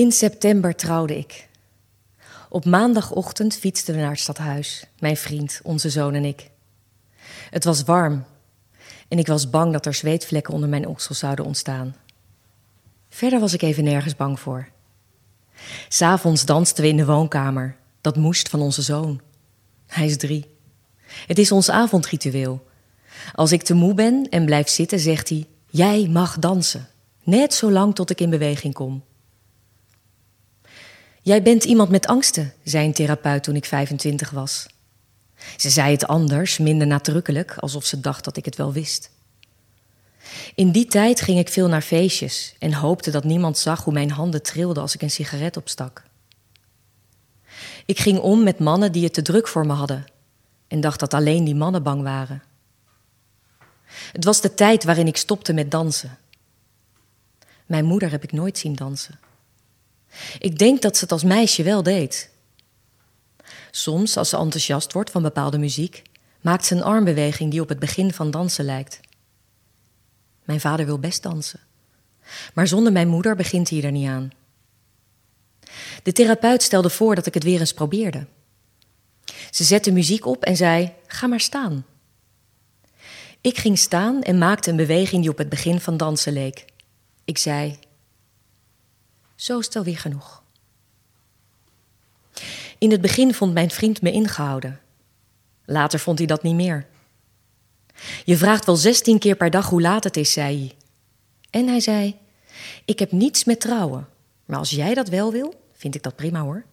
[0.00, 1.48] In september trouwde ik.
[2.48, 6.50] Op maandagochtend fietsten we naar het stadhuis, mijn vriend, onze zoon en ik.
[7.50, 8.24] Het was warm
[9.08, 11.96] en ik was bang dat er zweetvlekken onder mijn oksels zouden ontstaan.
[13.08, 14.68] Verder was ik even nergens bang voor.
[15.88, 17.76] S'avonds dansten we in de woonkamer.
[18.00, 19.20] Dat moest van onze zoon.
[19.86, 20.56] Hij is drie.
[21.26, 22.66] Het is ons avondritueel.
[23.34, 26.88] Als ik te moe ben en blijf zitten, zegt hij: Jij mag dansen.
[27.22, 29.02] Net zo lang tot ik in beweging kom.
[31.22, 34.66] Jij bent iemand met angsten, zei een therapeut toen ik 25 was.
[35.56, 39.10] Ze zei het anders, minder nadrukkelijk, alsof ze dacht dat ik het wel wist.
[40.54, 44.10] In die tijd ging ik veel naar feestjes en hoopte dat niemand zag hoe mijn
[44.10, 46.02] handen trilden als ik een sigaret opstak.
[47.86, 50.04] Ik ging om met mannen die het te druk voor me hadden
[50.68, 52.42] en dacht dat alleen die mannen bang waren.
[54.12, 56.18] Het was de tijd waarin ik stopte met dansen.
[57.66, 59.18] Mijn moeder heb ik nooit zien dansen.
[60.38, 62.30] Ik denk dat ze het als meisje wel deed.
[63.70, 66.02] Soms, als ze enthousiast wordt van bepaalde muziek,
[66.40, 69.00] maakt ze een armbeweging die op het begin van dansen lijkt.
[70.44, 71.60] Mijn vader wil best dansen.
[72.54, 74.30] Maar zonder mijn moeder begint hij er niet aan.
[76.02, 78.26] De therapeut stelde voor dat ik het weer eens probeerde.
[79.50, 81.84] Ze zette muziek op en zei: Ga maar staan.
[83.40, 86.64] Ik ging staan en maakte een beweging die op het begin van dansen leek.
[87.24, 87.78] Ik zei:
[89.40, 90.42] Zo is het alweer genoeg.
[92.78, 94.80] In het begin vond mijn vriend me ingehouden.
[95.64, 96.86] Later vond hij dat niet meer.
[98.24, 100.76] Je vraagt wel zestien keer per dag hoe laat het is, zei hij.
[101.50, 102.18] En hij zei:
[102.84, 104.08] Ik heb niets met trouwen,
[104.44, 106.64] maar als jij dat wel wil, vind ik dat prima hoor.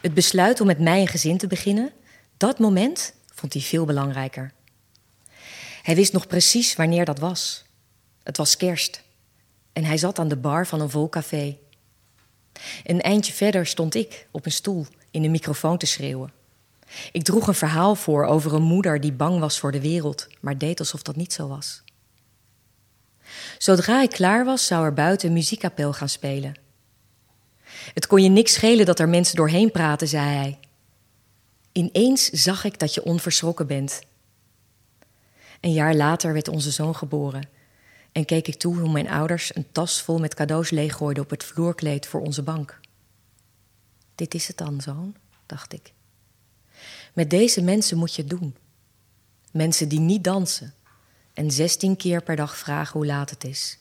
[0.00, 1.92] Het besluit om met mij een gezin te beginnen,
[2.36, 4.52] dat moment vond hij veel belangrijker.
[5.82, 7.64] Hij wist nog precies wanneer dat was.
[8.22, 9.04] Het was kerst.
[9.76, 11.58] En hij zat aan de bar van een vol café.
[12.84, 16.32] Een eindje verder stond ik op een stoel in de microfoon te schreeuwen.
[17.12, 20.58] Ik droeg een verhaal voor over een moeder die bang was voor de wereld, maar
[20.58, 21.82] deed alsof dat niet zo was.
[23.58, 26.54] Zodra ik klaar was, zou er buiten een muziekkapel gaan spelen.
[27.94, 30.58] Het kon je niks schelen dat er mensen doorheen praten, zei hij.
[31.72, 34.00] Ineens zag ik dat je onverschrokken bent.
[35.60, 37.55] Een jaar later werd onze zoon geboren
[38.16, 41.44] en keek ik toe hoe mijn ouders een tas vol met cadeaus leeggooiden op het
[41.44, 42.80] vloerkleed voor onze bank.
[44.14, 45.16] Dit is het dan, zoon,
[45.46, 45.92] dacht ik.
[47.12, 48.56] Met deze mensen moet je het doen.
[49.50, 50.74] Mensen die niet dansen
[51.32, 53.78] en 16 keer per dag vragen hoe laat het is.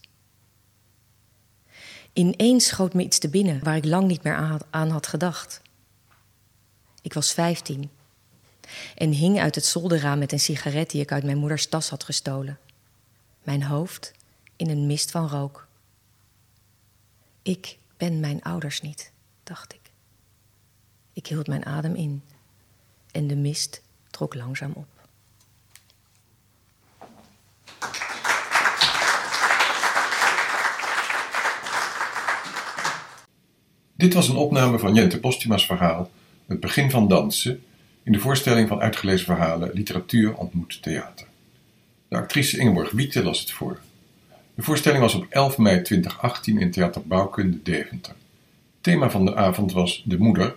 [2.14, 5.62] Ineens schoot me iets te binnen waar ik lang niet meer aan had gedacht.
[7.02, 7.90] Ik was 15
[8.96, 12.04] en hing uit het zolderraam met een sigaret die ik uit mijn moeders tas had
[12.04, 12.60] gestolen.
[13.44, 14.14] Mijn hoofd
[14.56, 15.68] in een mist van rook.
[17.42, 19.12] Ik ben mijn ouders niet,
[19.44, 19.92] dacht ik.
[21.14, 22.24] Ik hield mijn adem in
[23.12, 24.88] en de mist trok langzaam op.
[33.98, 36.12] Dit was een opname van Jente Postuma's verhaal
[36.46, 37.64] Het begin van dansen
[38.04, 41.28] in de voorstelling van uitgelezen verhalen Literatuur ontmoet theater.
[42.08, 43.80] De actrice Ingeborg Wiete las het voor.
[44.56, 48.14] De voorstelling was op 11 mei 2018 in Theater Bouwkunde Deventer.
[48.82, 50.56] Thema van de avond was De Moeder.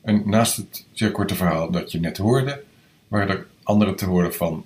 [0.00, 2.62] En naast het zeer korte verhaal dat je net hoorde,
[3.08, 4.64] waren er andere te horen van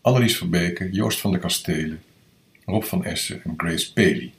[0.00, 2.02] Annelies Verbeke, Joost van de Kastelen,
[2.64, 4.32] Rob van Essen en Grace Paley.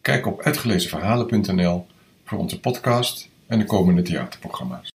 [0.00, 1.86] Kijk op uitgelezenverhalen.nl
[2.24, 4.88] voor onze podcast en de komende theaterprogramma's.